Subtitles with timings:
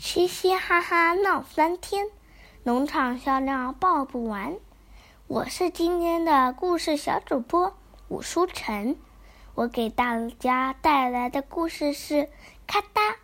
[0.00, 2.06] 嘻嘻哈哈闹翻天，
[2.62, 4.56] 农场笑料报不完。
[5.26, 7.76] 我是今天的故事小主播
[8.08, 8.96] 武书晨，
[9.54, 12.14] 我给大家带来的故事是
[12.66, 13.16] 《咔哒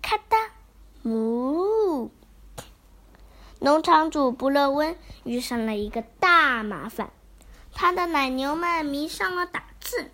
[0.00, 0.36] 咔哒
[1.02, 2.04] 呜》。
[3.58, 7.10] 农场主不乐温遇上了一个大麻烦，
[7.74, 10.12] 他的奶牛们迷上了打字，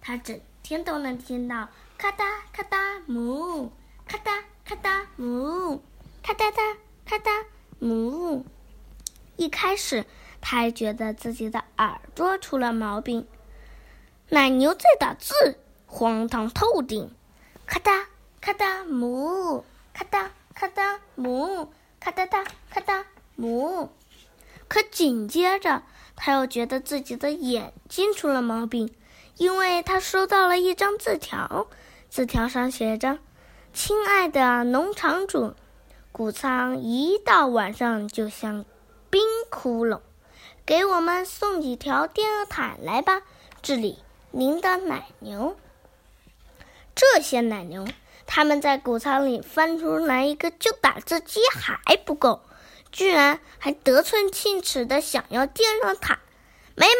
[0.00, 3.70] 他整天都能听到咔哒咔哒哞，
[4.04, 5.80] 咔哒咔哒哞，
[6.22, 6.62] 咔哒哒
[7.04, 7.30] 咔哒
[7.80, 8.42] 哞。
[9.36, 10.04] 一开始。
[10.44, 13.28] 他还觉得自己的耳朵出了毛病。
[14.28, 15.32] 奶牛在打字，
[15.86, 17.14] 荒唐透顶！
[17.64, 18.08] 咔哒
[18.40, 19.62] 咔哒哞，
[19.94, 21.68] 咔哒咔哒哞，
[22.00, 23.06] 咔哒哒咔哒
[23.36, 23.88] 哞。
[24.66, 25.84] 可紧接着，
[26.16, 28.92] 他又觉得自己的眼睛出了毛病，
[29.36, 31.68] 因为他收到了一张字条，
[32.10, 33.20] 字条上写着
[33.74, 35.54] ：“亲爱的农场主，
[36.12, 38.66] 谷仓一到晚上就像
[39.08, 40.00] 冰窟窿。”
[40.66, 43.22] 给我们送几条电热毯来吧，
[43.62, 43.98] 这里
[44.30, 45.56] 您的奶牛。
[46.94, 47.88] 这些奶牛，
[48.26, 52.42] 他们在谷仓里翻出来一个旧打字机还不够，
[52.92, 56.18] 居然还得寸进尺的想要电热毯。
[56.76, 56.98] 没门！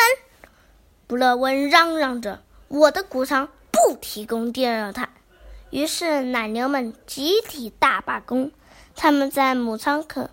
[1.06, 5.10] 布勒温嚷嚷着：“我的谷仓不提供电热毯。”
[5.72, 8.52] 于是奶牛们集体大罢工，
[8.94, 10.30] 他们在母仓口、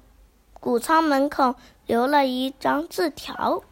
[0.60, 1.56] 谷仓门口。
[1.88, 3.64] 留了一张字条：“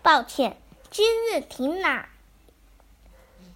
[0.00, 0.56] 抱歉，
[0.90, 2.08] 今日停奶，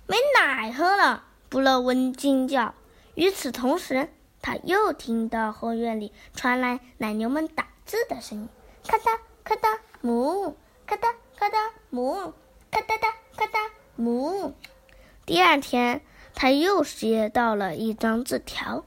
[0.06, 2.74] 没奶喝了。”布勒温惊叫。
[3.14, 4.10] 与此同时，
[4.42, 8.48] 他又听到后院里传来奶牛们打字的声音
[8.86, 10.54] ：“咔哒咔哒母，
[10.86, 11.56] 咔哒咔哒
[11.88, 12.34] 母，
[12.70, 13.58] 咔哒哒咔哒
[13.94, 14.52] 母。”
[15.24, 16.02] 第二天，
[16.38, 18.84] 他又接到了一张字条：“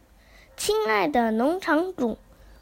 [0.55, 2.19] 亲爱的农场主，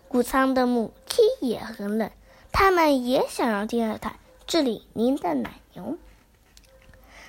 [0.07, 2.09] 谷仓的母鸡也很冷。”
[2.53, 5.97] 他们也想要第二胎治理您的奶牛。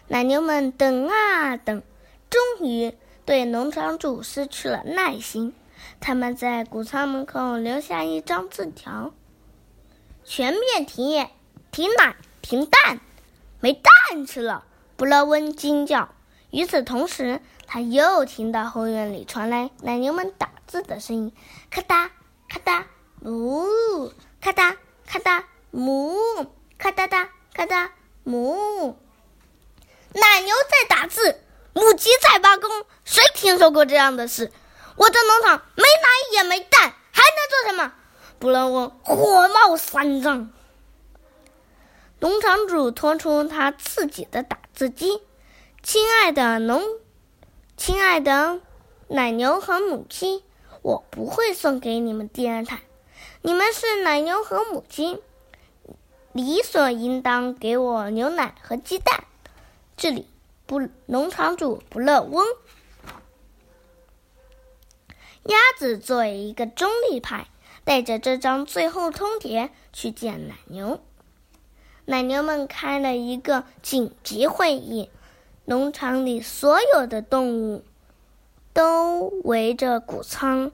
[0.06, 1.82] 奶牛们等啊等，
[2.30, 2.94] 终于
[3.26, 5.52] 对农场主失去了耐心。
[5.98, 9.12] 他们在谷仓门口留下一张字条
[10.24, 11.30] ：“全面停业，
[11.72, 13.00] 停奶，停蛋，
[13.58, 14.64] 没蛋吃了！”
[14.96, 16.10] 布勒温惊叫。
[16.50, 21.32] 与此同时，他又听到后院里传来奶牛们打字的声音
[21.70, 22.10] ：“咔哒
[22.48, 22.86] 咔哒，
[23.22, 24.76] 呜，咔哒。”
[25.10, 26.14] 咔哒母，
[26.76, 27.92] 咔哒哒，咔哒
[28.24, 28.98] 母。
[30.12, 31.40] 奶牛在打字，
[31.72, 32.70] 母鸡在罢工。
[33.06, 34.52] 谁听说过这样的事？
[34.96, 37.94] 我的农场没奶也没蛋，还能做什么？
[38.38, 40.50] 布伦翁火冒三丈。
[42.20, 45.22] 农场主拖出他自己的打字机，
[45.82, 46.82] 亲爱的农，
[47.78, 48.60] 亲爱的
[49.06, 50.42] 奶牛和母鸡，
[50.82, 52.80] 我不会送给你们第二胎。
[53.40, 55.20] 你们是奶牛和母鸡，
[56.32, 59.24] 理所应当给我牛奶和鸡蛋。
[59.96, 60.26] 这里
[60.66, 62.44] 不，农场主不乐翁。
[65.44, 67.46] 鸭子作为一个中立派，
[67.84, 71.00] 带着这张最后通牒去见奶牛。
[72.06, 75.10] 奶牛们开了一个紧急会议，
[75.68, 77.84] 农场里所有的动物
[78.72, 80.72] 都围着谷仓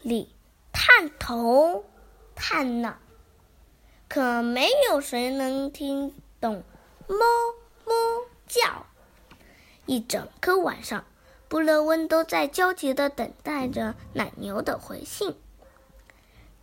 [0.00, 0.30] 里。
[0.72, 1.84] 探头，
[2.34, 2.96] 探脑，
[4.08, 6.64] 可没有谁能听懂
[7.06, 7.18] “哞
[7.84, 7.92] 哞”
[8.48, 8.86] 叫。
[9.84, 11.04] 一整个晚上，
[11.48, 15.36] 布勒温都在焦急的等待着奶牛的回信。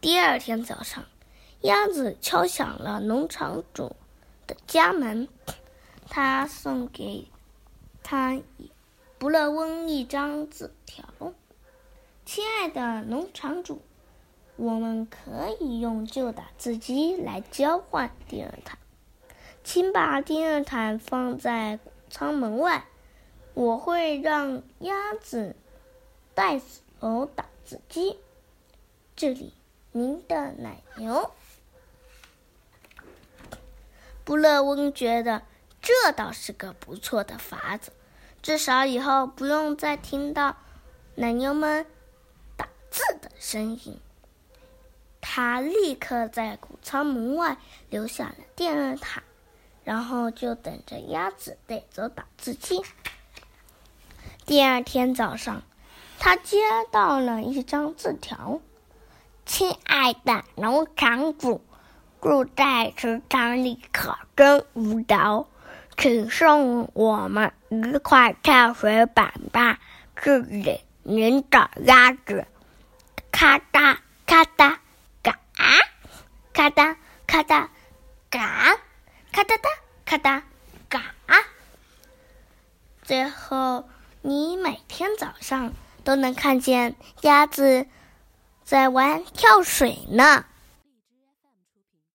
[0.01, 1.05] 第二天早上，
[1.61, 3.95] 鸭子敲响了农场主
[4.47, 5.27] 的家门，
[6.09, 7.27] 他送给
[8.03, 8.41] 他
[9.17, 11.05] 布勒翁一张字条
[12.25, 13.81] ：“亲爱的农场主。”
[14.57, 18.77] 我们可以用旧打字机来交换电热毯，
[19.63, 22.85] 请把电热毯放在仓门外，
[23.53, 25.55] 我会让鸭子
[26.33, 26.59] 带
[26.99, 28.17] 走打字机。
[29.15, 29.53] 这里，
[29.93, 31.31] 您的奶牛。
[34.25, 35.43] 布勒翁觉得
[35.89, 37.91] 这倒是个不错的法子，
[38.43, 40.55] 至少以后不用再听到
[41.15, 41.83] 奶牛们
[42.55, 43.99] 打字的声音。
[45.19, 47.57] 他立刻在谷仓门外
[47.89, 49.23] 留下了电热毯，
[49.83, 52.83] 然后就等着鸭子带走打字机。
[54.45, 55.63] 第二天早上，
[56.19, 56.59] 他接
[56.91, 58.61] 到了一张字条
[59.47, 61.63] ：“亲爱的农场主，
[62.21, 65.47] 住在池塘里可真无聊，
[65.99, 69.79] 请送我们一块跳水板吧，
[70.15, 72.47] 治理您的鸭子。”
[73.31, 74.77] 咔嗒咔嗒
[75.21, 75.37] 嘎，
[76.53, 76.95] 咔嗒
[77.27, 77.67] 咔嗒
[78.29, 78.77] 嘎，
[79.33, 79.67] 咔嗒嗒
[80.05, 80.41] 咔嗒
[80.87, 81.01] 嘎。
[83.03, 83.89] 最后，
[84.21, 85.73] 你每天早上
[86.05, 87.87] 都能看见鸭子
[88.63, 90.45] 在玩跳水呢。